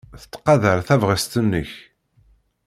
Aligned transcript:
Tettqadar 0.21 0.79
tabɣest-nnek. 0.87 1.71